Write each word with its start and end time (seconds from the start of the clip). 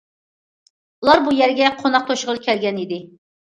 ئۇلار 1.03 1.21
بۇ 1.27 1.33
يەرگە 1.41 1.69
قوناق 1.83 2.09
توشۇغىلى 2.09 2.43
كەلگەنىدى. 2.49 3.01